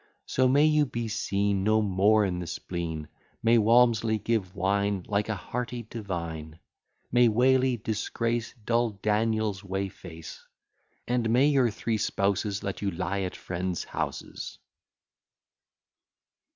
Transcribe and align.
So 0.25 0.47
may 0.47 0.65
you 0.65 0.87
be 0.87 1.07
seen 1.07 1.63
No 1.63 1.79
more 1.79 2.25
in 2.25 2.39
the 2.39 2.47
spleen; 2.47 3.07
May 3.43 3.59
Walmsley 3.59 4.17
give 4.17 4.55
wine 4.55 5.05
Like 5.07 5.29
a 5.29 5.35
hearty 5.35 5.83
divine! 5.83 6.57
May 7.11 7.27
Whaley 7.27 7.77
disgrace 7.77 8.55
Dull 8.65 8.97
Daniel's 9.03 9.63
whey 9.63 9.89
face! 9.89 10.43
And 11.07 11.29
may 11.29 11.45
your 11.49 11.69
three 11.69 11.99
spouses 11.99 12.63
Let 12.63 12.81
you 12.81 12.89
lie 12.89 13.19
at 13.21 13.35
friends' 13.35 13.83
houses! 13.83 14.57